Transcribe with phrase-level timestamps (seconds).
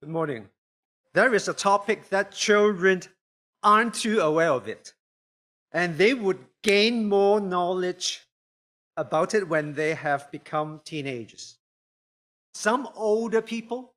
[0.00, 0.48] Good morning.
[1.12, 3.02] There is a topic that children
[3.64, 4.92] aren't too aware of it,
[5.72, 8.20] and they would gain more knowledge
[8.96, 11.58] about it when they have become teenagers.
[12.54, 13.94] Some older people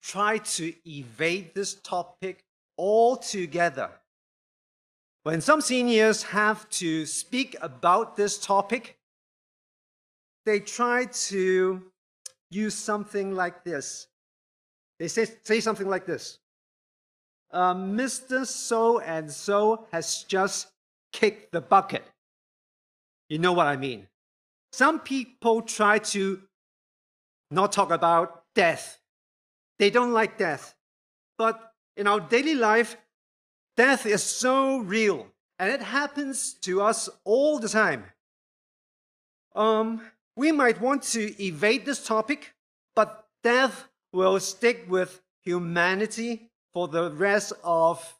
[0.00, 2.44] try to evade this topic
[2.78, 3.90] altogether.
[5.24, 8.96] When some seniors have to speak about this topic,
[10.46, 11.82] they try to
[12.48, 14.06] use something like this.
[15.02, 16.38] They say, say something like this
[17.50, 18.46] uh, Mr.
[18.46, 20.68] So and so has just
[21.12, 22.04] kicked the bucket.
[23.28, 24.06] You know what I mean?
[24.70, 26.40] Some people try to
[27.50, 29.00] not talk about death.
[29.80, 30.76] They don't like death.
[31.36, 32.96] But in our daily life,
[33.76, 35.26] death is so real
[35.58, 38.04] and it happens to us all the time.
[39.56, 40.00] Um,
[40.36, 42.54] we might want to evade this topic,
[42.94, 48.18] but death will stick with humanity for the rest of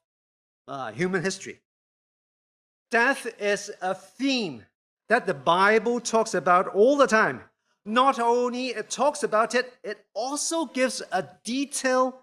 [0.69, 1.61] uh, human history.
[2.91, 4.65] Death is a theme
[5.09, 7.43] that the Bible talks about all the time.
[7.85, 12.15] Not only it talks about it, it also gives a detailed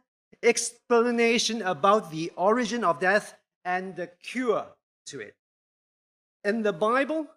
[0.41, 3.35] explanation about the origin of death
[3.66, 4.66] and the cure
[5.07, 5.35] to it.
[6.44, 7.27] In the Bible,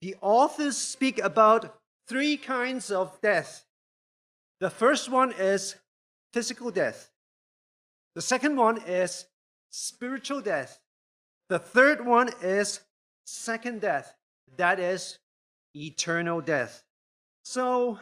[0.00, 3.64] the authors speak about three kinds of death.
[4.60, 5.76] The first one is
[6.32, 7.10] physical death.
[8.14, 9.24] The second one is
[9.70, 10.80] spiritual death.
[11.48, 12.80] The third one is
[13.24, 14.14] second death.
[14.56, 15.18] That is
[15.74, 16.84] eternal death.
[17.42, 17.98] So,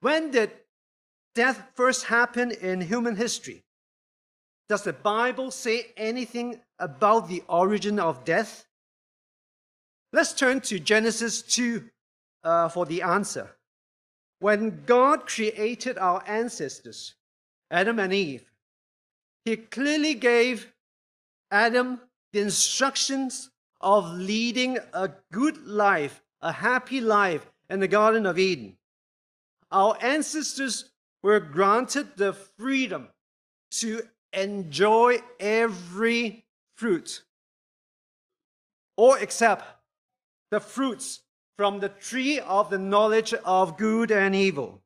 [0.00, 0.50] when did
[1.34, 3.62] death first happen in human history?
[4.68, 8.64] Does the Bible say anything about the origin of death?
[10.12, 11.84] Let's turn to Genesis 2
[12.44, 13.50] uh, for the answer.
[14.40, 17.14] When God created our ancestors,
[17.70, 18.50] Adam and Eve,
[19.44, 20.72] he clearly gave
[21.50, 22.00] Adam
[22.32, 28.76] the instructions of leading a good life, a happy life in the Garden of Eden.
[29.70, 30.90] Our ancestors
[31.22, 33.08] were granted the freedom
[33.72, 34.02] to
[34.32, 36.46] enjoy every
[36.76, 37.22] fruit,
[38.96, 39.64] or except
[40.50, 41.20] the fruits
[41.60, 44.80] from the tree of the knowledge of good and evil.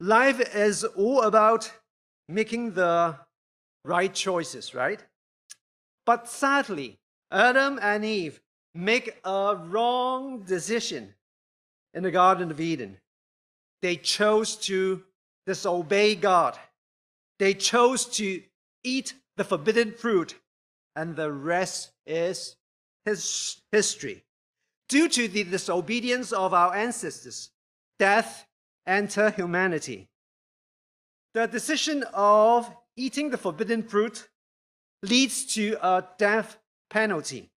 [0.00, 1.70] Life is all about
[2.26, 3.18] making the
[3.84, 5.04] right choices, right?
[6.06, 8.40] But sadly, Adam and Eve
[8.74, 11.12] make a wrong decision
[11.92, 12.96] in the Garden of Eden.
[13.82, 15.02] They chose to
[15.44, 16.56] disobey God.
[17.38, 18.40] They chose to
[18.82, 20.34] eat the forbidden fruit,
[20.96, 22.56] and the rest is
[23.04, 24.24] his history.
[24.92, 27.48] Due to the disobedience of our ancestors,
[27.98, 28.46] death
[28.86, 30.10] entered humanity.
[31.32, 34.28] The decision of eating the forbidden fruit
[35.02, 36.58] leads to a death
[36.90, 37.50] penalty,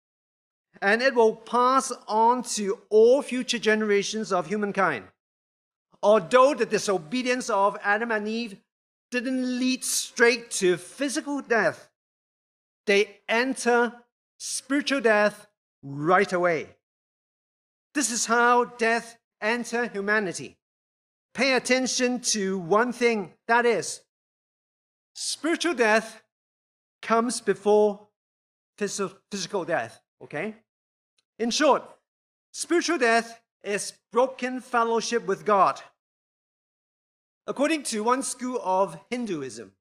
[0.80, 5.06] and it will pass on to all future generations of humankind.
[6.04, 8.58] Although the disobedience of Adam and Eve
[9.10, 11.90] didn't lead straight to physical death,
[12.86, 13.92] they enter
[14.38, 15.48] spiritual death
[15.82, 16.76] right away.
[17.94, 20.58] This is how death entered humanity
[21.34, 24.02] pay attention to one thing that is,
[25.16, 26.22] spiritual death
[27.02, 28.08] comes before
[28.78, 30.56] physical death, okay?
[31.40, 31.84] In short,
[32.52, 35.82] spiritual death is broken fellowship with God.
[37.48, 39.74] According to one school of Hinduism,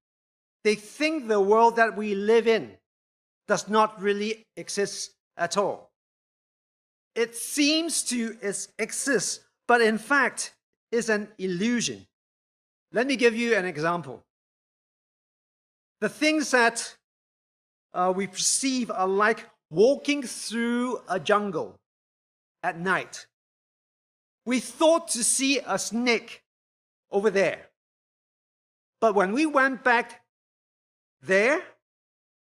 [0.64, 2.72] they think the world that we live in
[3.46, 5.91] does not really exist at all.
[7.14, 8.36] It seems to
[8.78, 10.54] exist, but in fact,
[10.90, 12.06] is an illusion.
[12.92, 14.22] Let me give you an example.
[16.00, 16.96] The things that
[17.94, 21.78] uh, we perceive are like walking through a jungle
[22.62, 23.26] at night.
[24.44, 26.42] We thought to see a snake
[27.10, 27.68] over there.
[29.00, 30.22] But when we went back
[31.22, 31.62] there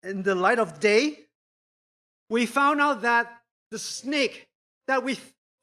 [0.04, 1.19] in the light of day,
[2.30, 3.42] we found out that
[3.72, 4.48] the snake
[4.88, 5.18] that we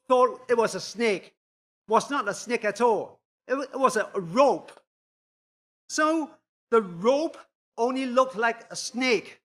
[0.07, 1.33] thought it was a snake
[1.87, 3.19] was not a snake at all.
[3.47, 4.71] It was a rope.
[5.89, 6.29] So
[6.71, 7.37] the rope
[7.77, 9.41] only looked like a snake.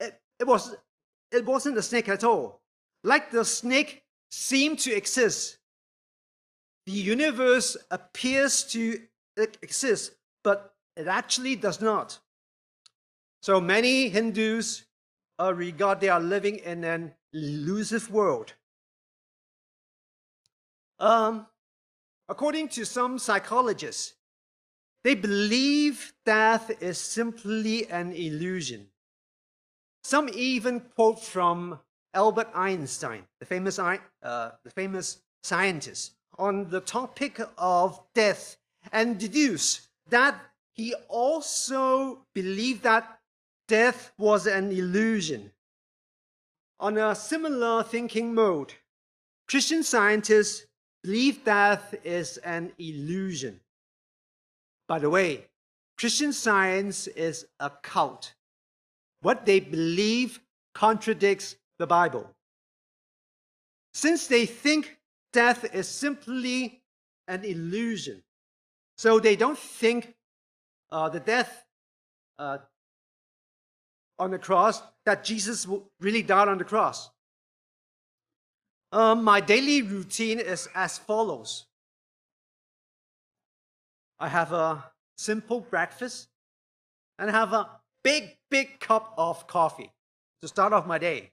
[0.00, 0.74] It, it, was,
[1.30, 2.60] it wasn't a snake at all.
[3.04, 5.58] Like the snake seemed to exist.
[6.86, 9.00] The universe appears to
[9.36, 10.12] exist,
[10.42, 12.18] but it actually does not.
[13.42, 14.84] So many Hindus
[15.38, 18.54] uh, regard they are living in an elusive world.
[21.02, 21.46] Um,
[22.28, 24.14] according to some psychologists,
[25.04, 28.88] They believe death is simply an illusion.
[30.04, 31.80] Some even quote from
[32.14, 38.56] Albert Einstein, the famous, uh, the famous scientist, on the topic of death
[38.92, 40.38] and deduce that
[40.72, 43.20] he also believed that
[43.68, 45.52] death was an illusion.
[46.80, 48.74] On a similar thinking mode,
[49.48, 50.66] Christian scientists
[51.02, 53.60] believe death is an illusion.
[54.88, 55.46] By the way,
[55.98, 58.34] Christian science is a cult.
[59.20, 60.40] What they believe
[60.74, 62.28] contradicts the Bible.
[63.94, 64.96] Since they think
[65.32, 66.82] death is simply
[67.28, 68.22] an illusion,
[68.96, 70.14] so they don't think
[70.90, 71.64] uh, the death
[72.38, 72.58] uh,
[74.18, 75.66] on the cross, that Jesus
[76.00, 77.10] really died on the cross.
[78.92, 81.64] Um, my daily routine is as follows
[84.20, 84.84] I have a
[85.16, 86.28] simple breakfast
[87.18, 87.68] and have a
[88.04, 89.90] big, big cup of coffee
[90.42, 91.32] to start off my day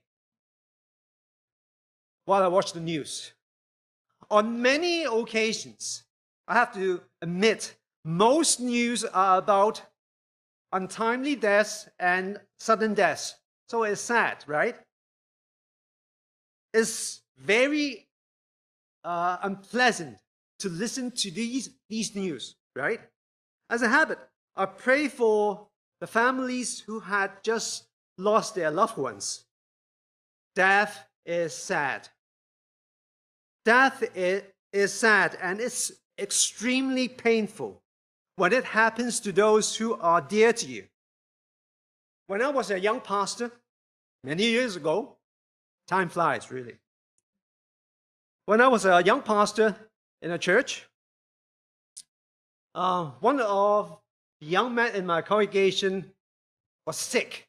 [2.24, 3.32] while I watch the news.
[4.30, 6.04] On many occasions,
[6.48, 9.82] I have to admit, most news are about
[10.72, 13.36] untimely deaths and sudden deaths.
[13.68, 14.76] So it's sad, right?
[16.74, 18.06] It's very
[19.04, 20.18] uh, unpleasant
[20.58, 23.00] to listen to these, these news, right?
[23.70, 24.18] As a habit,
[24.56, 25.68] I pray for
[26.00, 27.84] the families who had just
[28.18, 29.44] lost their loved ones.
[30.54, 32.08] Death is sad.
[33.64, 34.42] Death is,
[34.72, 37.82] is sad and it's extremely painful
[38.36, 40.84] when it happens to those who are dear to you.
[42.26, 43.50] When I was a young pastor,
[44.24, 45.16] many years ago,
[45.88, 46.78] time flies really.
[48.50, 49.76] When I was a young pastor
[50.22, 50.84] in a church,
[52.74, 53.96] uh, one of
[54.40, 56.10] the young men in my congregation
[56.84, 57.46] was sick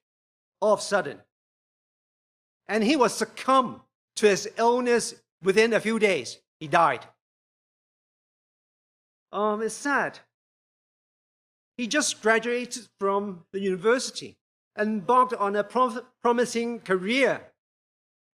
[0.60, 1.18] all of a sudden.
[2.68, 3.80] And he was succumbed
[4.18, 6.38] to his illness within a few days.
[6.60, 7.04] He died.
[9.32, 10.20] Um, it's sad.
[11.78, 14.38] He just graduated from the university,
[14.78, 17.42] embarked on a promising career,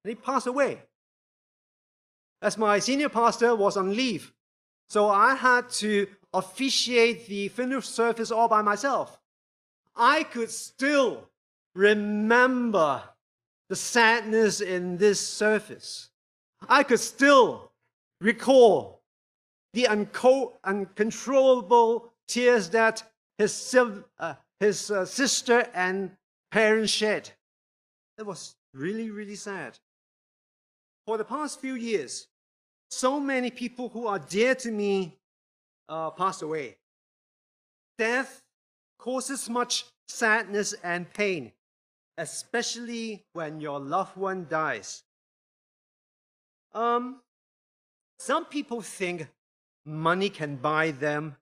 [0.03, 0.81] and he passed away.
[2.41, 4.33] As my senior pastor was on leave,
[4.89, 9.19] so I had to officiate the funeral service all by myself.
[9.95, 11.29] I could still
[11.75, 13.03] remember
[13.69, 16.09] the sadness in this service.
[16.69, 17.71] I could still
[18.21, 19.01] recall
[19.73, 23.03] the unco- uncontrollable tears that
[23.37, 23.75] his,
[24.19, 26.11] uh, his uh, sister and
[26.51, 27.29] parents shed.
[28.17, 29.77] It was really, really sad.
[31.07, 32.27] For the past few years,
[32.89, 35.17] so many people who are dear to me
[35.87, 36.75] uh, passed away.
[37.97, 38.43] Death
[38.99, 41.53] causes much sadness and pain,
[42.17, 45.03] especially when your loved one dies.
[46.73, 47.21] Um,
[48.19, 49.29] some people think
[49.85, 51.37] money can buy them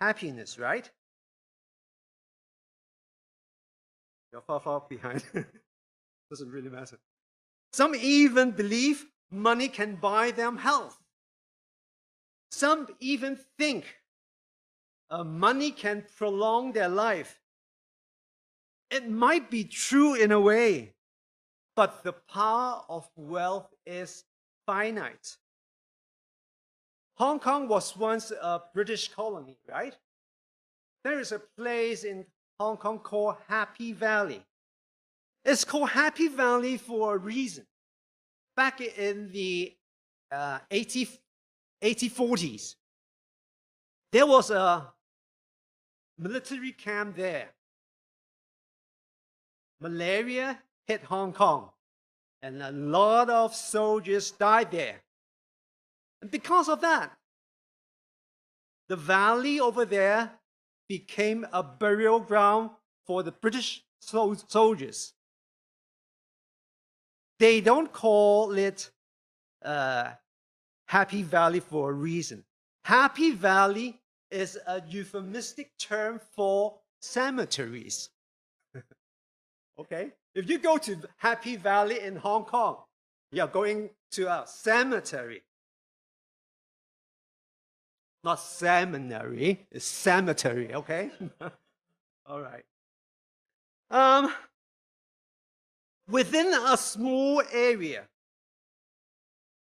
[0.00, 0.90] happiness, right?
[4.32, 5.22] You're far, far behind.
[6.30, 6.98] Doesn't really matter.
[7.72, 10.98] Some even believe money can buy them health.
[12.50, 13.84] Some even think
[15.10, 17.40] uh, money can prolong their life.
[18.90, 20.94] It might be true in a way,
[21.76, 24.24] but the power of wealth is
[24.66, 25.36] finite.
[27.14, 29.94] Hong Kong was once a British colony, right?
[31.04, 32.26] There is a place in
[32.58, 34.42] Hong Kong called Happy Valley.
[35.44, 37.66] It's called Happy Valley for a reason.
[38.56, 39.74] Back in the
[40.30, 41.08] uh, 80,
[41.82, 42.74] 1840s,
[44.12, 44.92] there was a
[46.18, 47.48] military camp there.
[49.80, 51.70] Malaria hit Hong Kong,
[52.42, 55.00] and a lot of soldiers died there.
[56.20, 57.12] And because of that,
[58.88, 60.32] the valley over there
[60.88, 62.70] became a burial ground
[63.06, 65.14] for the British soldiers.
[67.40, 68.90] They don't call it
[69.64, 70.10] uh,
[70.86, 72.44] Happy Valley for a reason.
[72.84, 73.98] Happy Valley
[74.30, 78.10] is a euphemistic term for cemeteries.
[79.80, 80.12] okay?
[80.34, 82.76] If you go to Happy Valley in Hong Kong,
[83.32, 85.42] you're going to a cemetery.
[88.22, 91.10] Not seminary, it's cemetery, okay?
[92.26, 92.64] All right.
[93.90, 94.30] Um,
[96.10, 98.08] within a small area,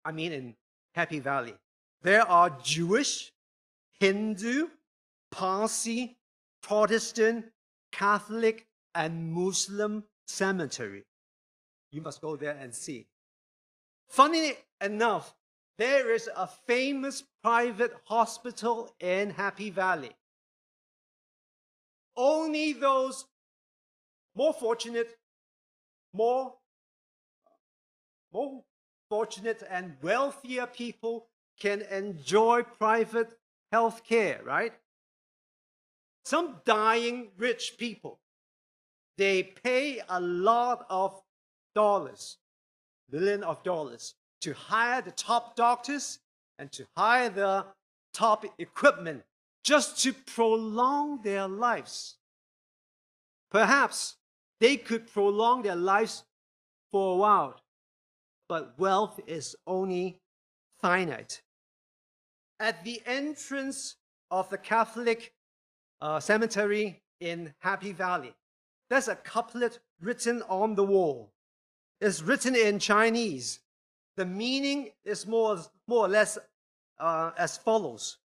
[0.04, 0.54] I mean in
[0.94, 1.54] Happy Valley.
[2.02, 3.32] There are Jewish,
[3.98, 4.68] Hindu,
[5.30, 6.16] Parsi,
[6.62, 7.46] Protestant,
[7.90, 11.04] Catholic, and Muslim cemetery.
[11.90, 13.06] You must go there and see.
[14.08, 15.34] Funny enough,
[15.78, 20.12] there is a famous private hospital in Happy Valley.
[22.16, 23.24] Only those
[24.36, 25.16] more fortunate,
[26.14, 26.54] more,
[28.32, 28.62] more
[29.10, 31.26] fortunate and wealthier people
[31.60, 33.36] can enjoy private
[33.72, 34.72] health care, right?
[36.24, 38.20] Some dying rich people,
[39.18, 41.20] they pay a lot of
[41.74, 42.38] dollars,
[43.10, 46.20] million of dollars, to hire the top doctors
[46.58, 47.66] and to hire the
[48.12, 49.22] top equipment
[49.64, 52.16] just to prolong their lives.
[53.50, 54.16] Perhaps
[54.60, 56.24] they could prolong their lives
[56.90, 57.60] for a while,
[58.48, 60.20] but wealth is only
[60.80, 61.42] finite.
[62.60, 63.96] At the entrance
[64.30, 65.32] of the Catholic
[66.00, 68.34] uh, cemetery in Happy Valley,
[68.90, 71.32] there's a couplet written on the wall.
[72.00, 73.60] It's written in Chinese.
[74.16, 75.58] The meaning is more,
[75.88, 76.38] more or less
[76.98, 78.18] uh, as follows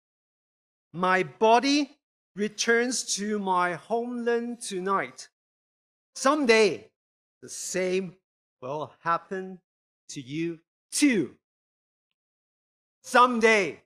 [0.93, 1.99] My body
[2.35, 5.29] returns to my homeland tonight.
[6.17, 6.89] Someday,
[7.43, 8.17] the same
[8.63, 9.61] will happen
[10.09, 10.59] to you
[10.91, 11.37] too.
[13.03, 13.83] Someday,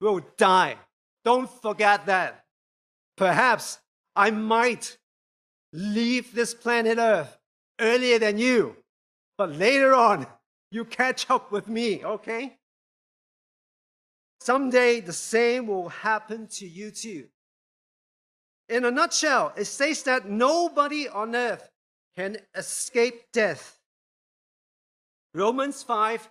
[0.00, 0.76] we'll die.
[1.22, 2.46] Don't forget that.
[3.16, 3.78] Perhaps
[4.16, 4.96] I might
[5.74, 7.38] leave this planet Earth
[7.78, 8.76] earlier than you,
[9.36, 10.26] but later on,
[10.70, 12.56] you catch up with me, okay?
[14.40, 17.28] Someday the same will happen to you too.
[18.68, 21.70] In a nutshell, it says that nobody on earth
[22.16, 23.78] can escape death.
[25.34, 26.28] Romans 5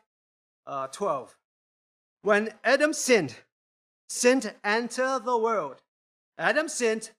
[0.67, 1.37] uh, 12.
[2.23, 3.35] When Adam sinned,
[4.09, 5.81] sin entered the world.
[6.37, 7.11] Adam sinned,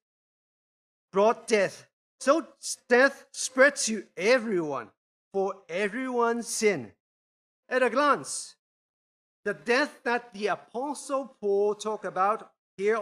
[1.13, 1.87] brought death.
[2.21, 2.47] So
[2.89, 4.89] death spread to everyone,
[5.33, 6.93] for everyone sin.
[7.69, 8.57] At a glance,
[9.45, 12.99] the death that the Apostle Paul talked about here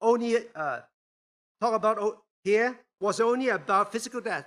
[0.00, 0.80] only uh,
[1.60, 4.46] talk about here was only about physical death.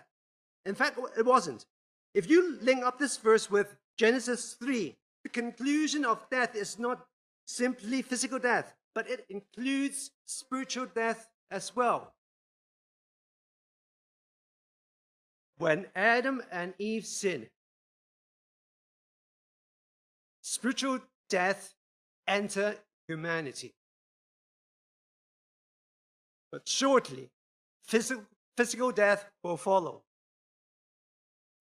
[0.66, 1.66] In fact, it wasn't.
[2.14, 7.06] If you link up this verse with Genesis 3, the conclusion of death is not
[7.46, 12.14] simply physical death, but it includes spiritual death as well.
[15.58, 17.48] When Adam and Eve sinned,
[20.42, 21.00] spiritual
[21.30, 21.74] death
[22.28, 23.76] entered humanity.
[26.52, 27.30] But shortly,
[27.84, 28.26] physical,
[28.58, 30.04] physical death will follow.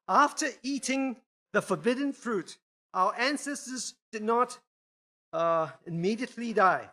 [0.09, 1.17] After eating
[1.53, 2.59] the forbidden fruit,
[2.93, 4.59] our ancestors did not
[5.33, 6.89] uh, immediately die.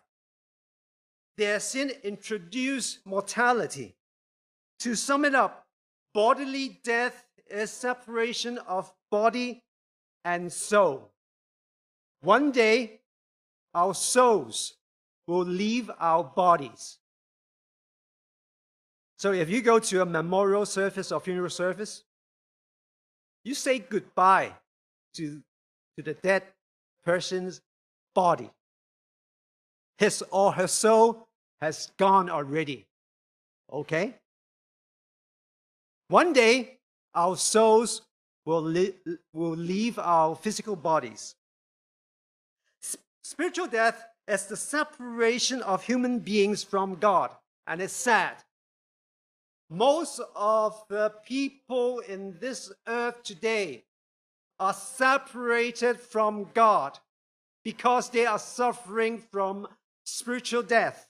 [1.36, 3.96] Their sin introduced mortality.
[4.80, 5.66] To sum it up,
[6.14, 9.62] bodily death is separation of body
[10.24, 11.10] and soul.
[12.20, 13.00] One day,
[13.74, 14.74] our souls
[15.26, 16.97] will leave our bodies.
[19.18, 22.04] So if you go to a memorial service or funeral service,
[23.44, 24.52] you say goodbye
[25.14, 25.42] to,
[25.96, 26.44] to the dead
[27.04, 27.60] person's
[28.14, 28.48] body.
[29.98, 31.26] His or her soul
[31.60, 32.86] has gone already.
[33.72, 34.14] Okay?
[36.06, 36.78] One day,
[37.12, 38.02] our souls
[38.46, 38.94] will, li-
[39.32, 41.34] will leave our physical bodies.
[42.84, 47.30] S- spiritual death is the separation of human beings from God,
[47.66, 48.36] and it's sad.
[49.70, 53.84] Most of the people in this earth today
[54.58, 56.98] are separated from God
[57.64, 59.68] because they are suffering from
[60.04, 61.06] spiritual death.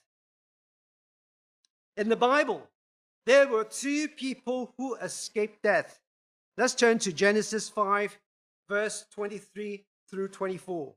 [1.95, 2.67] In the Bible,
[3.25, 5.99] there were two people who escaped death.
[6.57, 8.17] Let's turn to Genesis 5,
[8.67, 10.93] verse 23 through 24.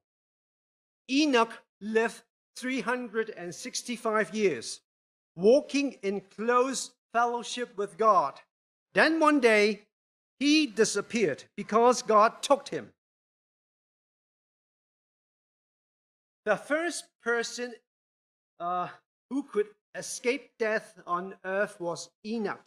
[1.11, 2.23] Enoch lived
[2.57, 4.81] 365 years,
[5.37, 8.41] walking in close fellowship with God.
[8.95, 9.83] Then one day,
[10.39, 12.91] he disappeared because God took him.
[16.45, 17.75] The first person
[18.59, 18.89] uh,
[19.31, 22.67] who could escape death on earth was Enoch.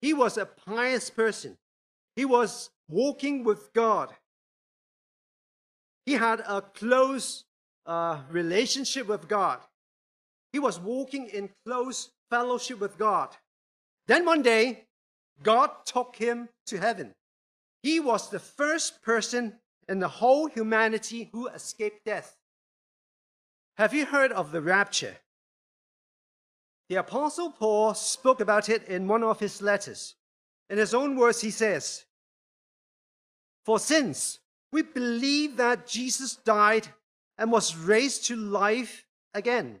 [0.00, 1.56] He was a pious person.
[2.14, 4.14] He was walking with God.
[6.06, 7.44] He had a close
[7.86, 9.60] uh, relationship with God.
[10.52, 13.36] He was walking in close fellowship with God.
[14.06, 14.86] Then one day,
[15.42, 17.14] God took him to heaven.
[17.82, 19.54] He was the first person
[19.88, 22.36] in the whole humanity who escaped death.
[23.76, 25.16] Have you heard of the rapture?
[26.88, 30.14] The Apostle Paul spoke about it in one of his letters.
[30.70, 32.04] In his own words, he says,
[33.64, 34.40] For since
[34.72, 36.88] we believe that Jesus died
[37.36, 39.04] and was raised to life
[39.34, 39.80] again,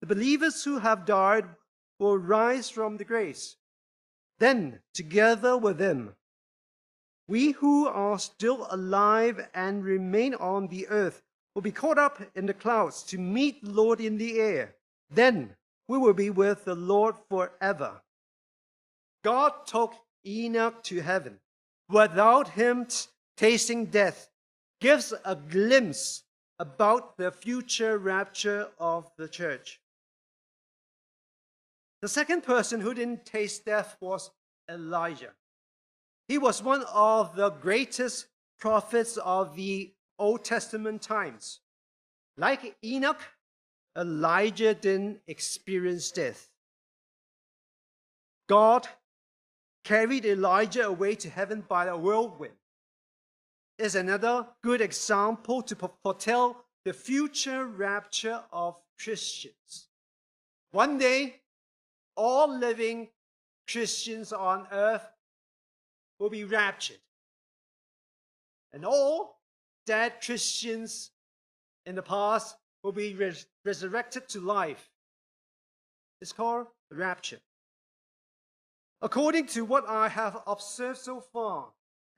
[0.00, 1.44] the believers who have died
[1.98, 3.56] will rise from the graves.
[4.38, 6.14] Then, together with them,
[7.28, 11.22] we who are still alive and remain on the earth
[11.54, 14.74] will be caught up in the clouds to meet the Lord in the air.
[15.10, 18.00] Then we will be with the Lord forever.
[19.22, 19.94] God took
[20.26, 21.38] Enoch to heaven
[21.88, 22.86] without him
[23.36, 24.30] tasting death,
[24.80, 26.22] gives a glimpse
[26.58, 29.79] about the future rapture of the church.
[32.02, 34.30] The second person who didn't taste death was
[34.70, 35.32] Elijah.
[36.28, 38.26] He was one of the greatest
[38.58, 41.60] prophets of the Old Testament times.
[42.36, 43.20] Like Enoch,
[43.96, 46.48] Elijah didn't experience death.
[48.48, 48.88] God
[49.84, 52.54] carried Elijah away to heaven by a whirlwind.
[53.78, 59.88] Is another good example to foretell the future rapture of Christians.
[60.70, 61.40] One day,
[62.20, 63.08] all living
[63.66, 65.08] Christians on earth
[66.18, 67.00] will be raptured.
[68.74, 69.40] And all
[69.86, 71.12] dead Christians
[71.86, 74.90] in the past will be res- resurrected to life.
[76.20, 77.40] It's called the rapture.
[79.00, 81.68] According to what I have observed so far,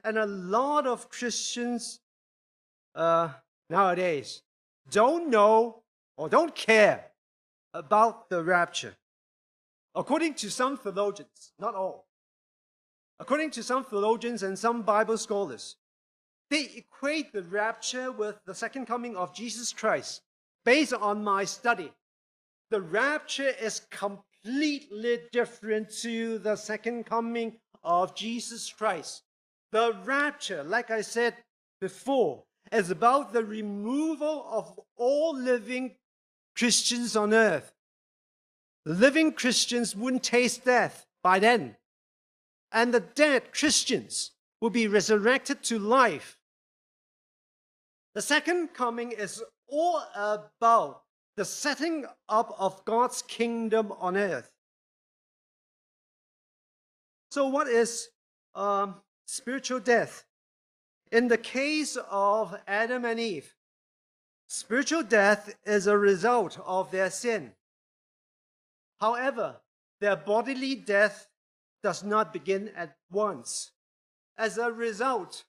[0.03, 2.01] and a lot of Christians
[2.97, 3.29] uh,
[3.71, 4.43] nowadays
[4.91, 5.85] don't know
[6.17, 7.13] or don't care
[7.73, 8.97] about the rapture.
[9.95, 12.07] According to some theologians, not all,
[13.23, 15.77] According to some theologians and some Bible scholars,
[16.51, 20.23] they equate the rapture with the second coming of Jesus Christ.
[20.65, 21.93] Based on my study,
[22.71, 29.23] the rapture is completely different to the second coming of Jesus Christ.
[29.71, 31.37] The rapture, like I said
[31.81, 35.95] before, is about the removal of all living
[36.57, 37.73] Christians on earth.
[38.85, 41.77] Living Christians wouldn't taste death by then
[42.73, 46.39] and the dead Christians will be resurrected to life.
[48.15, 51.03] The second coming is all about
[51.37, 54.51] the setting up of God's kingdom on earth.
[57.31, 58.09] So, what is
[58.55, 60.25] um, spiritual death?
[61.11, 63.55] In the case of Adam and Eve,
[64.47, 67.53] spiritual death is a result of their sin.
[69.03, 69.57] However,
[70.01, 71.27] their bodily death
[71.83, 73.73] does not begin at once.
[74.39, 75.45] As a result,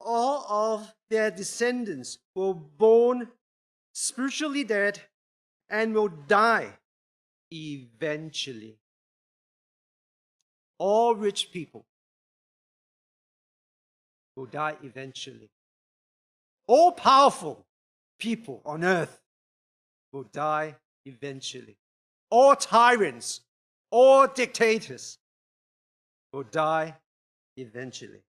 [0.00, 3.32] all of their descendants were born
[3.92, 5.00] spiritually dead
[5.68, 6.78] and will die
[7.52, 8.78] eventually.
[10.78, 11.84] All rich people
[14.36, 15.50] will die eventually.
[16.68, 17.66] All powerful
[18.20, 19.20] people on earth
[20.12, 21.78] will die eventually.
[22.32, 23.42] All tyrants,
[23.90, 25.18] all dictators
[26.32, 26.96] will die
[27.58, 28.22] eventually.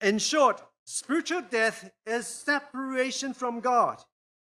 [0.00, 4.02] In short, spiritual death is separation from God.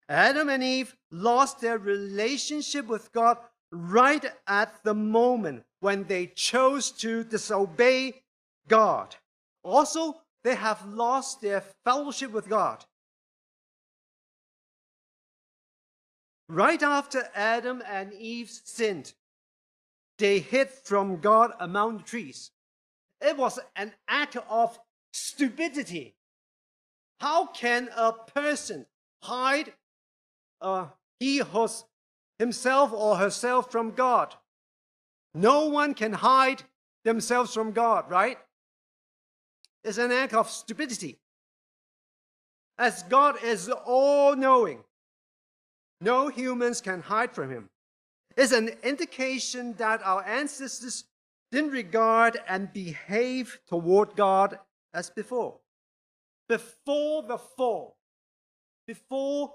[0.06, 3.38] Adam and Eve lost their relationship with God
[3.72, 8.20] right at the moment when they chose to disobey
[8.68, 9.16] God.
[9.62, 12.84] Also, they have lost their fellowship with God.
[16.54, 19.12] Right after Adam and Eve sinned,
[20.18, 22.52] they hid from God among the trees.
[23.20, 24.78] It was an act of
[25.12, 26.14] stupidity.
[27.18, 28.86] How can a person
[29.20, 29.72] hide
[30.60, 30.86] uh,
[31.18, 31.86] he was
[32.38, 34.36] himself or herself from God?
[35.34, 36.62] No one can hide
[37.02, 38.38] themselves from God, right?
[39.82, 41.18] It's an act of stupidity.
[42.78, 44.84] As God is all knowing,
[46.04, 47.68] no humans can hide from him
[48.36, 51.04] It's an indication that our ancestors
[51.52, 54.58] didn't regard and behave toward God
[54.92, 55.60] as before.
[56.48, 57.96] Before the fall,
[58.86, 59.54] before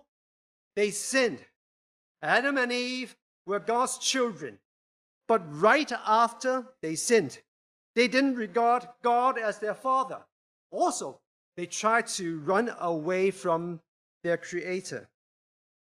[0.75, 1.39] they sinned.
[2.21, 4.59] Adam and Eve were God's children.
[5.27, 7.39] But right after they sinned,
[7.95, 10.21] they didn't regard God as their father.
[10.71, 11.19] Also,
[11.57, 13.81] they tried to run away from
[14.23, 15.09] their creator.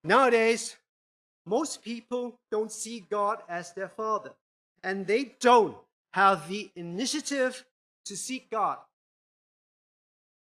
[0.03, 0.77] Nowadays,
[1.47, 4.33] most people don't see God as their father,
[4.83, 5.77] and they don't
[6.13, 7.65] have the initiative
[8.07, 8.79] to seek God.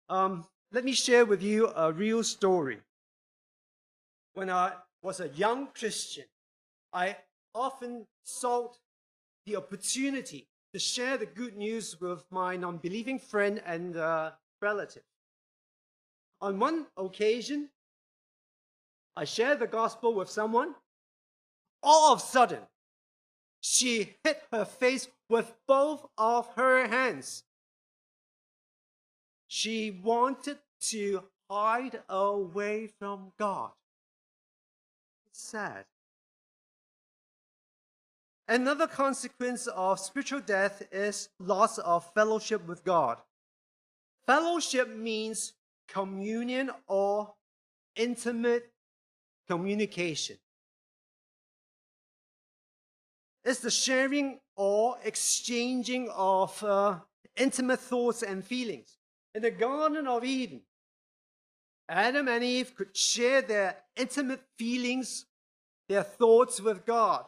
[0.09, 2.78] Um, let me share with you a real story.
[4.35, 6.24] When I was a young Christian,
[6.92, 7.16] I
[7.54, 8.78] often sought
[9.46, 15.04] the opportunity to share the good news with my non believing friend and uh, relative.
[16.40, 17.70] On one occasion,
[19.16, 20.74] I shared the gospel with someone.
[21.83, 22.61] All of a sudden,
[23.61, 27.44] she hit her face with both of her hands.
[29.48, 33.70] She wanted to hide away from God.
[35.29, 35.85] It's sad.
[38.48, 43.18] Another consequence of spiritual death is loss of fellowship with God.
[44.26, 45.55] Fellowship means
[45.88, 47.35] communion or
[47.96, 48.70] intimate
[49.48, 50.37] communication.
[53.44, 56.98] It's the sharing or exchanging of uh,
[57.37, 58.96] intimate thoughts and feelings.
[59.35, 60.62] In the Garden of Eden,
[61.88, 65.26] Adam and Eve could share their intimate feelings,
[65.88, 67.24] their thoughts with God.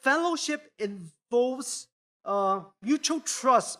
[0.00, 1.88] Fellowship involves
[2.24, 3.78] uh, mutual trust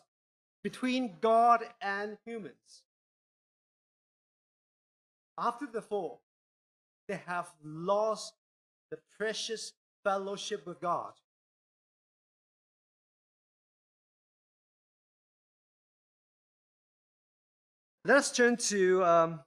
[0.63, 2.85] between God and humans.
[5.37, 6.23] After the fall,
[7.11, 8.35] they have lost
[8.93, 9.73] the precious
[10.05, 11.13] fellowship with God.
[18.05, 19.41] Let us turn to um,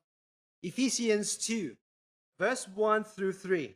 [0.62, 1.78] Ephesians 2,
[2.38, 3.74] verse 1 through 3.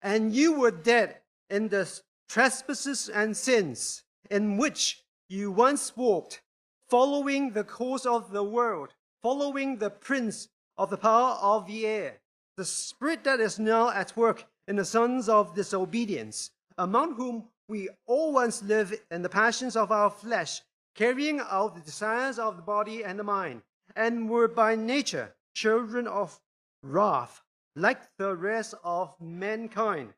[0.00, 1.18] And you were dead
[1.50, 1.86] in the
[2.26, 6.40] trespasses and sins in which you once walked,
[6.88, 12.20] following the course of the world, following the prince of the power of the air,
[12.56, 17.88] the spirit that is now at work in the sons of disobedience, among whom we
[18.06, 20.62] all once lived in the passions of our flesh,
[20.94, 23.62] carrying out the desires of the body and the mind,
[23.96, 26.38] and were by nature children of
[26.82, 27.42] wrath,
[27.76, 30.12] like the rest of mankind.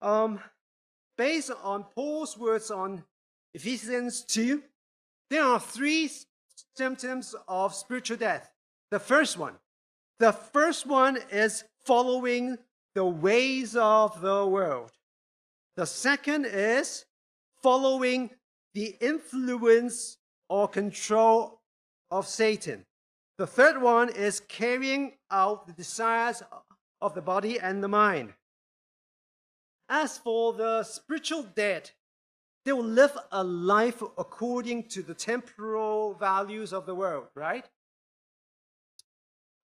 [0.00, 0.40] Um,
[1.16, 3.04] based on Paul's words on
[3.54, 4.62] Ephesians 2,
[5.30, 6.10] there are three
[6.76, 8.50] symptoms of spiritual death.
[8.90, 9.54] The first one,
[10.18, 12.58] the first one is following
[12.94, 14.92] the ways of the world.
[15.76, 17.04] The second is
[17.62, 18.30] following
[18.74, 20.16] the influence
[20.48, 21.60] or control
[22.10, 22.86] of Satan.
[23.36, 26.42] The third one is carrying out the desires
[27.00, 28.32] of the body and the mind.
[29.88, 31.90] As for the spiritual dead,
[32.64, 37.68] they will live a life according to the temporal values of the world, right?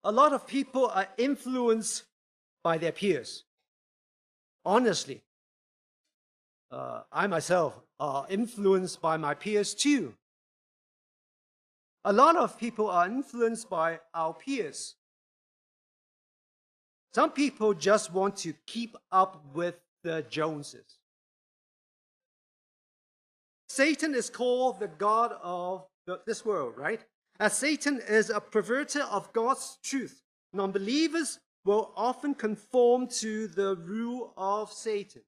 [0.04, 2.04] A lot of people are influenced
[2.62, 3.44] by their peers.
[4.64, 5.22] Honestly,
[6.70, 10.14] uh, I myself are influenced by my peers too.
[12.04, 14.96] A lot of people are influenced by our peers.
[17.14, 20.98] Some people just want to keep up with the Joneses.
[23.68, 25.86] Satan is called the God of
[26.26, 27.00] this world, right?
[27.40, 33.76] As Satan is a perverter of God's truth, non believers will often conform to the
[33.76, 35.22] rule of Satan.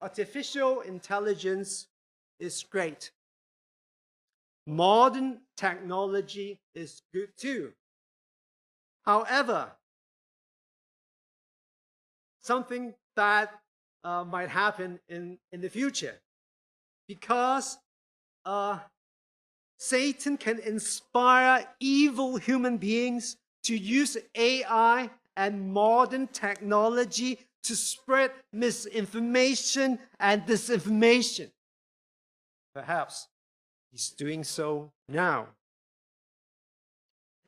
[0.00, 1.86] Artificial intelligence
[2.40, 3.12] is great.
[4.66, 7.72] Modern technology is good too.
[9.02, 9.72] However,
[12.40, 13.50] something bad
[14.02, 16.20] uh, might happen in, in the future
[17.06, 17.78] because
[18.44, 18.78] uh,
[19.78, 29.98] Satan can inspire evil human beings to use AI and modern technology to spread misinformation
[30.20, 31.50] and disinformation.
[32.74, 33.28] Perhaps
[33.90, 35.48] he's doing so now.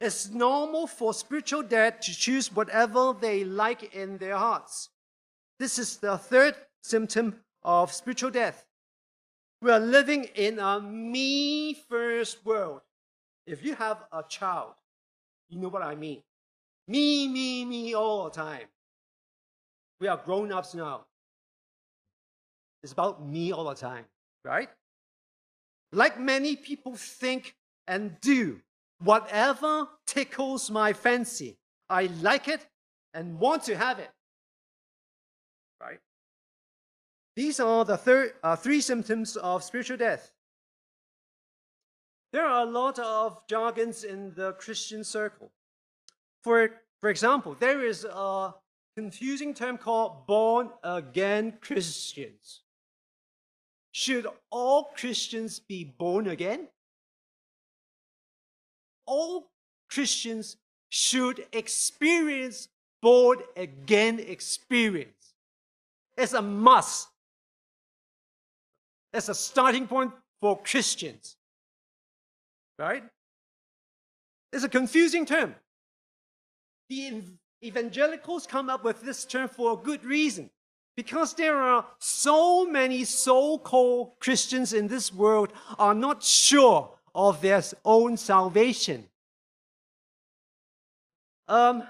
[0.00, 4.90] It's normal for spiritual dead to choose whatever they like in their hearts.
[5.58, 8.65] This is the third symptom of spiritual death.
[9.60, 12.82] We are living in a me first world.
[13.46, 14.74] If you have a child,
[15.48, 16.22] you know what I mean.
[16.88, 18.66] Me, me, me all the time.
[20.00, 21.06] We are grown ups now.
[22.82, 24.04] It's about me all the time,
[24.44, 24.68] right?
[25.92, 27.56] Like many people think
[27.88, 28.60] and do,
[29.02, 31.56] whatever tickles my fancy,
[31.88, 32.66] I like it
[33.14, 34.10] and want to have it.
[37.36, 40.32] These are the third, uh, three symptoms of spiritual death.
[42.32, 45.52] There are a lot of jargons in the Christian circle.
[46.42, 46.70] For,
[47.00, 48.54] for example, there is a
[48.96, 52.62] confusing term called born again Christians.
[53.92, 56.68] Should all Christians be born again?
[59.06, 59.50] All
[59.90, 60.56] Christians
[60.88, 62.68] should experience
[63.02, 65.34] born again experience.
[66.16, 67.08] It's a must.
[69.16, 71.36] It's a starting point for Christians.
[72.78, 73.02] Right?
[74.52, 75.54] It's a confusing term.
[76.90, 77.22] The
[77.64, 80.50] evangelicals come up with this term for a good reason.
[80.98, 87.62] Because there are so many so-called Christians in this world are not sure of their
[87.86, 89.08] own salvation.
[91.48, 91.84] Um,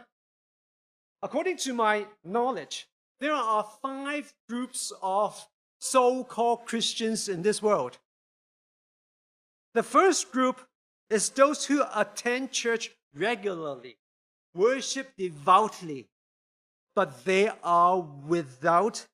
[1.23, 2.87] according to my knowledge,
[3.19, 7.99] there are five groups of so-called Christians in this world.
[9.75, 10.61] The first group
[11.11, 13.99] is those who attend church regularly,
[14.55, 16.09] worship devoutly,
[16.95, 19.07] but they are without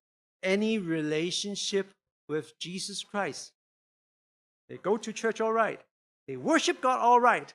[0.42, 1.92] any relationship
[2.28, 3.52] with Jesus Christ.
[4.68, 5.80] They go to church all right,
[6.26, 7.52] they worship God all right,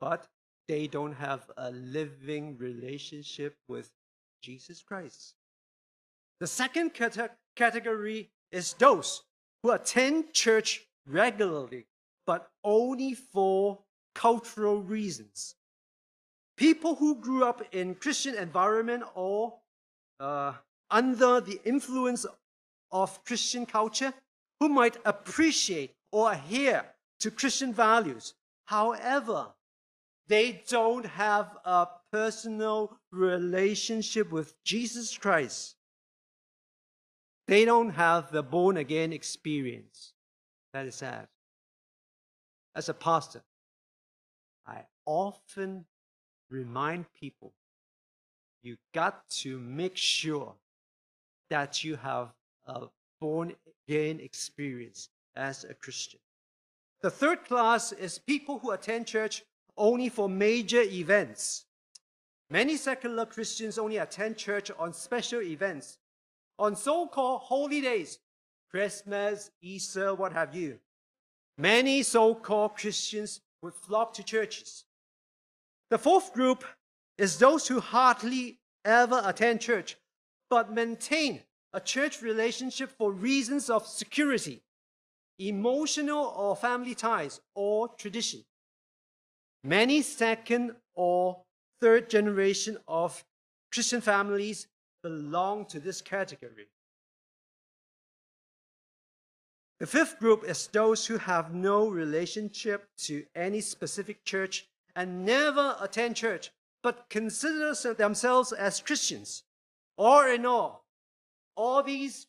[0.00, 0.26] but
[0.68, 3.90] they don't have a living relationship with
[4.40, 5.34] Jesus Christ.
[6.44, 6.90] The second
[7.56, 9.22] category is those
[9.62, 11.86] who attend church regularly,
[12.26, 13.78] but only for
[14.14, 15.54] cultural reasons.
[16.58, 19.54] People who grew up in Christian environment or
[20.20, 20.52] uh,
[20.90, 22.26] under the influence
[22.92, 24.12] of Christian culture,
[24.60, 26.84] who might appreciate or adhere
[27.20, 28.34] to Christian values.
[28.66, 29.46] However,
[30.28, 35.76] they don't have a personal relationship with Jesus Christ.
[37.46, 40.12] They don't have the born again experience.
[40.72, 41.28] That is sad.
[42.74, 43.42] As a pastor,
[44.66, 45.84] I often
[46.50, 47.52] remind people
[48.62, 50.54] you got to make sure
[51.50, 52.32] that you have
[52.66, 52.86] a
[53.20, 53.54] born
[53.88, 56.20] again experience as a Christian.
[57.02, 59.42] The third class is people who attend church
[59.76, 61.66] only for major events.
[62.48, 65.98] Many secular Christians only attend church on special events,
[66.58, 68.18] on so called holy days,
[68.70, 70.78] Christmas, Easter, what have you.
[71.58, 74.84] Many so called Christians would flock to churches.
[75.90, 76.64] The fourth group
[77.18, 79.96] is those who hardly ever attend church,
[80.50, 81.40] but maintain
[81.72, 84.62] a church relationship for reasons of security,
[85.38, 88.44] emotional or family ties, or tradition.
[89.62, 91.42] Many second or
[91.80, 93.24] third generation of
[93.72, 94.66] Christian families
[95.04, 96.66] belong to this category.
[99.78, 105.76] The fifth group is those who have no relationship to any specific church and never
[105.78, 106.50] attend church,
[106.82, 109.42] but consider themselves as Christians.
[109.98, 110.86] All in all,
[111.54, 112.26] all these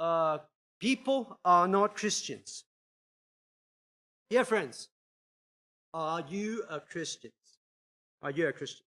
[0.00, 0.38] uh,
[0.80, 2.64] people are not Christians.
[4.28, 4.88] Dear friends,
[5.94, 7.30] are you a Christian?
[8.22, 8.84] Are you a Christian?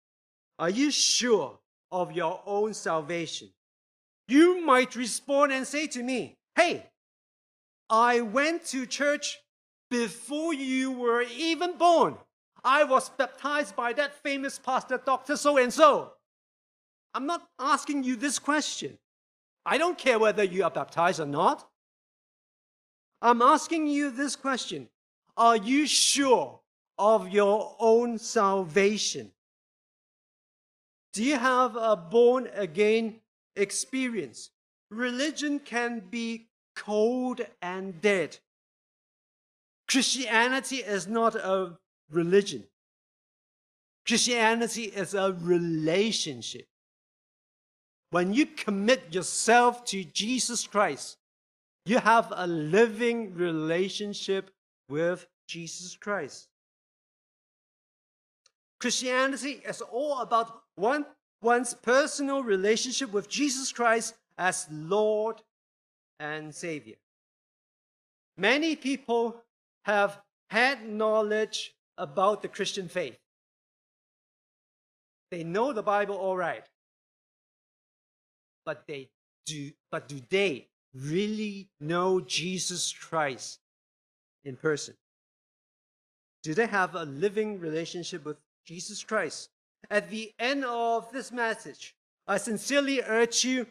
[0.61, 1.59] Are you sure
[1.91, 3.51] of your own salvation?
[4.29, 6.87] You might respond and say to me, Hey,
[7.89, 9.39] I went to church
[9.91, 12.17] before you were even born.
[12.65, 15.37] I was baptized by that famous pastor, Dr.
[15.37, 16.13] So and so.
[17.15, 18.99] I'm not asking you this question.
[19.65, 21.69] I don't care whether you are baptized or not.
[23.23, 24.89] I'm asking you this question
[25.37, 26.61] Are you sure
[26.99, 29.31] of your own salvation?
[31.17, 33.21] Do you have a born again
[33.57, 34.51] experience?
[34.91, 38.37] Religion can be cold and dead.
[39.89, 41.79] Christianity is not a
[42.11, 42.65] religion.
[44.07, 46.67] Christianity is a relationship.
[48.11, 51.17] When you commit yourself to Jesus Christ,
[51.87, 54.51] you have a living relationship
[54.91, 56.49] with Jesus Christ.
[58.79, 61.07] Christianity is all about one,
[61.43, 65.43] one's personal relationship with Jesus Christ as Lord
[66.21, 66.97] and Savior.
[68.37, 69.43] Many people
[69.85, 73.19] have had knowledge about the Christian faith.
[75.31, 76.65] They know the Bible all right.
[78.65, 79.09] But they
[79.47, 83.61] do but do they really know Jesus Christ
[84.45, 84.95] in person?
[86.43, 88.37] Do they have a living relationship with
[88.67, 89.51] Jesus Christ?
[89.91, 91.95] At the end of this message,
[92.27, 93.67] I sincerely urge you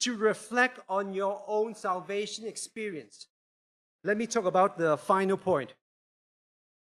[0.00, 3.26] to reflect on your own salvation experience.
[4.04, 5.74] Let me talk about the final point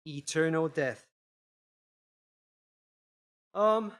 [0.07, 1.07] eternal death.
[3.55, 3.93] Um,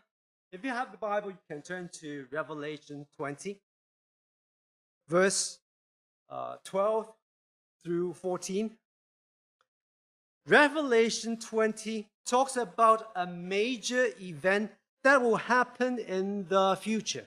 [0.53, 3.61] if you have the Bible, you can turn to Revelation 20,
[5.09, 5.61] verse
[6.29, 7.11] uh, 12
[7.85, 8.71] through 14.
[10.47, 17.27] Revelation 20 talks about a major event that will happen in the future.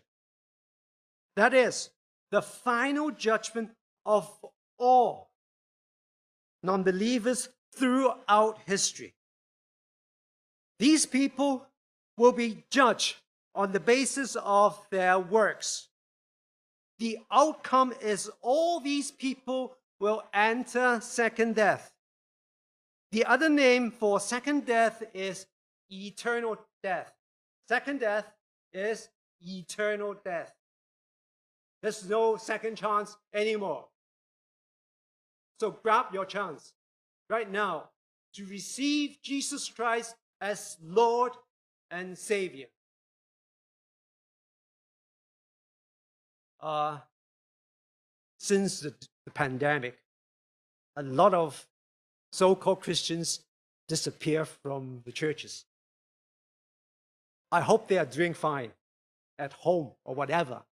[1.35, 1.89] That is,
[2.31, 3.71] the final judgment
[4.05, 4.29] of
[4.77, 5.29] all
[6.63, 9.13] non believers throughout history.
[10.79, 11.65] These people
[12.17, 13.17] will be judged
[13.55, 15.89] on the basis of their works.
[16.99, 21.91] The outcome is all these people will enter second death.
[23.11, 25.45] The other name for second death is
[25.89, 27.13] eternal death.
[27.67, 28.25] Second death
[28.73, 29.09] is
[29.41, 30.53] eternal death.
[31.81, 33.85] There's no second chance anymore.
[35.59, 36.73] So grab your chance
[37.29, 37.89] right now
[38.33, 41.31] to receive Jesus Christ as Lord
[41.89, 42.67] and Savior.
[46.59, 46.97] Uh,
[48.37, 48.93] since the,
[49.25, 49.97] the pandemic,
[50.95, 51.65] a lot of
[52.31, 53.41] so called Christians
[53.87, 55.65] disappear from the churches.
[57.51, 58.71] I hope they are doing fine
[59.39, 60.63] at home or whatever.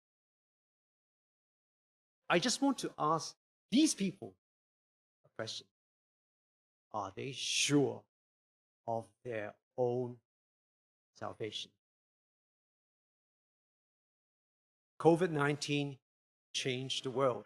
[2.29, 3.35] I just want to ask
[3.71, 4.35] these people
[5.25, 5.67] a question
[6.93, 8.03] Are they sure
[8.87, 10.17] of their own
[11.15, 11.71] salvation?
[15.01, 15.99] COVID 19
[16.55, 17.45] changed the world,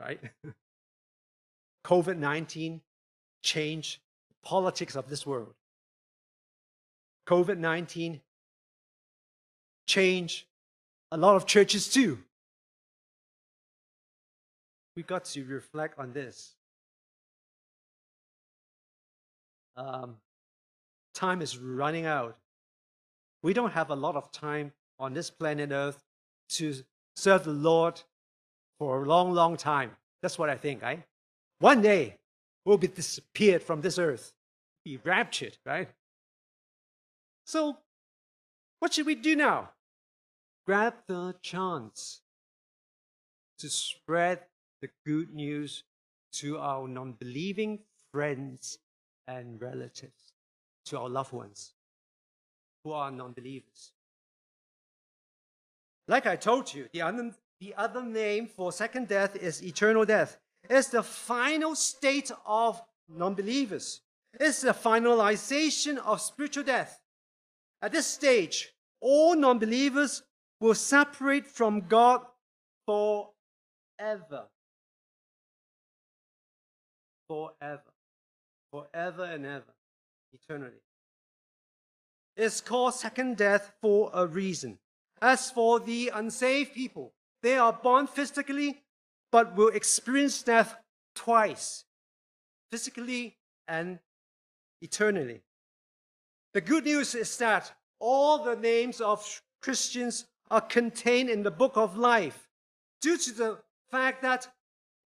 [0.00, 0.20] right?
[1.84, 2.80] COVID 19
[3.42, 5.54] changed the politics of this world.
[7.26, 8.20] COVID 19
[9.86, 10.46] changed
[11.10, 12.18] a lot of churches too.
[14.96, 16.54] We got to reflect on this.
[19.76, 20.16] Um,
[21.14, 22.36] time is running out.
[23.42, 26.02] We don't have a lot of time on this planet Earth
[26.50, 26.74] to
[27.16, 28.00] serve the Lord
[28.78, 29.90] for a long, long time.
[30.22, 31.02] That's what I think, right?
[31.58, 32.16] One day,
[32.66, 34.32] we'll be disappeared from this earth,
[34.84, 35.88] be raptured, right?
[37.46, 37.78] So,
[38.80, 39.70] what should we do now?
[40.66, 42.20] Grab the chance
[43.60, 44.40] to spread
[44.82, 45.84] the good news
[46.32, 47.78] to our non believing
[48.12, 48.78] friends
[49.28, 50.34] and relatives,
[50.86, 51.72] to our loved ones
[52.82, 53.92] who are non believers.
[56.08, 60.38] Like I told you, the other, the other name for second death is eternal death.
[60.68, 64.00] It's the final state of non believers,
[64.32, 67.00] it's the finalization of spiritual death.
[67.82, 70.22] At this stage, all non believers
[70.60, 72.22] will separate from God
[72.86, 74.46] forever.
[77.28, 77.92] Forever.
[78.72, 79.74] Forever and ever.
[80.32, 80.80] Eternity.
[82.36, 84.78] It's called second death for a reason.
[85.22, 88.82] As for the unsaved people, they are born physically,
[89.30, 90.76] but will experience death
[91.14, 91.84] twice
[92.70, 93.36] physically
[93.68, 93.98] and
[94.80, 95.42] eternally.
[96.54, 101.76] The good news is that all the names of Christians are contained in the book
[101.76, 102.48] of life
[103.00, 103.58] due to the
[103.90, 104.48] fact that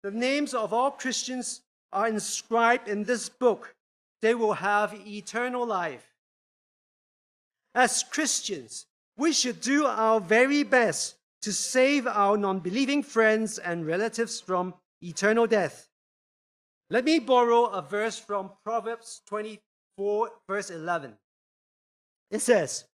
[0.03, 3.75] the names of all Christians are inscribed in this book.
[4.23, 6.15] They will have eternal life.
[7.75, 11.16] As Christians, we should do our very best
[11.47, 15.89] to save our non believing friends and relatives from eternal death.
[16.91, 21.15] Let me borrow a verse from Proverbs 24, verse 11.
[22.33, 22.87] It says,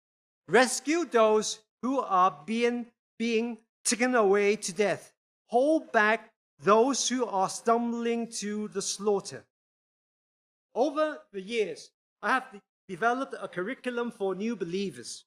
[0.48, 2.88] Rescue those who are being,
[3.18, 5.14] being taken away to death,
[5.46, 6.28] hold back
[6.62, 9.46] those who are stumbling to the slaughter.
[10.74, 15.24] Over the years, I have developed a curriculum for new believers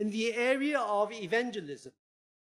[0.00, 1.92] in the area of evangelism,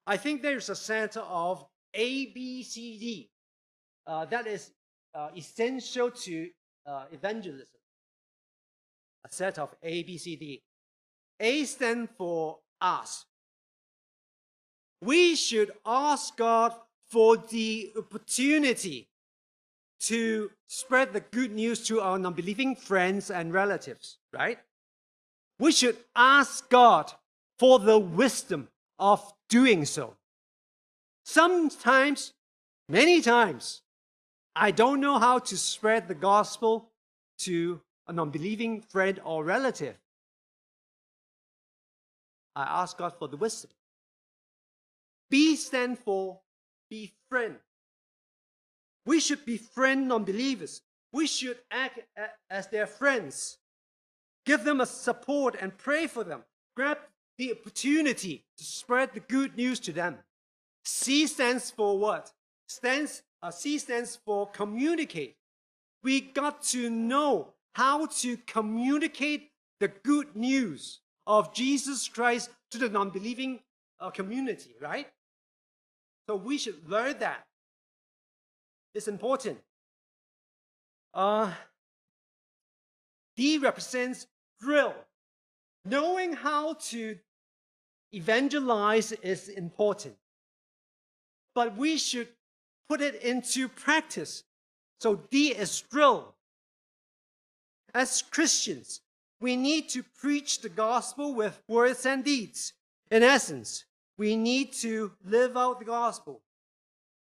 [0.06, 3.30] I think there's a set of ABCD
[4.06, 4.72] uh, that is
[5.16, 6.50] uh, essential to
[6.86, 7.68] uh, evangelism.
[9.26, 10.62] A set of A, B, C, D.
[11.40, 13.26] A stands for us.
[15.02, 16.74] We should ask God
[17.10, 19.08] for the opportunity
[20.02, 24.60] to spread the good news to our non believing friends and relatives, right?
[25.60, 27.14] We should ask God
[27.60, 28.68] for the wisdom
[29.00, 30.16] of doing so.
[31.26, 32.34] Sometimes,
[32.90, 33.84] many times,
[34.56, 36.90] I don't know how to spread the gospel
[37.46, 39.96] to a non believing friend or relative,
[42.56, 43.70] I ask God for the wisdom.
[45.30, 46.40] B stand for
[46.90, 47.58] befriend.
[49.06, 50.82] We should befriend non believers.
[51.12, 52.00] We should act
[52.50, 53.60] as their friends.
[54.48, 56.42] Give them a support and pray for them.
[56.76, 56.98] Grab
[57.38, 60.18] the opportunity to spread the good news to them.
[60.86, 62.32] C stands for what?
[62.68, 65.36] Stands, uh, C stands for communicate.
[66.04, 72.90] We got to know how to communicate the good news of Jesus Christ to the
[72.90, 73.60] non believing
[74.00, 75.08] uh, community, right?
[76.28, 77.46] So we should learn that.
[78.94, 79.60] It's important.
[81.14, 81.52] Uh,
[83.36, 84.28] D represents
[84.60, 84.94] drill.
[85.86, 87.18] Knowing how to
[88.14, 90.16] evangelize is important,
[91.56, 92.28] but we should
[92.90, 94.44] put it into practice.
[95.00, 96.36] So D is drill.
[97.94, 99.02] As Christians,
[99.40, 102.74] we need to preach the gospel with words and deeds.
[103.12, 103.86] In essence,
[104.18, 106.42] we need to live out the gospel.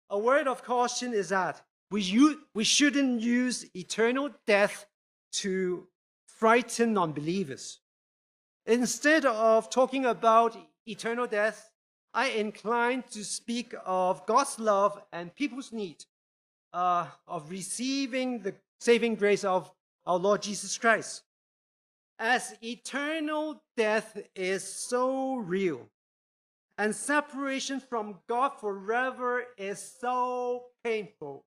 [0.10, 4.86] A word of caution is that we, we shouldn't use eternal death
[5.34, 5.88] to
[6.28, 7.80] frighten non believers.
[8.66, 10.58] Instead of talking about
[10.88, 11.70] eternal death,
[12.14, 16.04] I incline to speak of God's love and people's need
[16.74, 19.72] uh, of receiving the saving grace of
[20.06, 21.24] our Lord Jesus Christ.
[22.18, 25.90] As eternal death is so real,
[26.78, 31.46] and separation from God forever is so painful,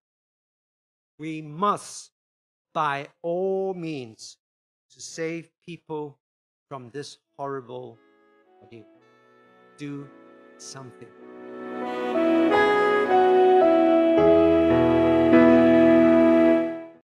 [1.18, 2.10] we must,
[2.74, 4.36] by all means,
[4.92, 6.18] to save people
[6.68, 7.98] from this horrible
[8.62, 8.84] ordeal,
[9.78, 10.06] do
[10.58, 11.08] something.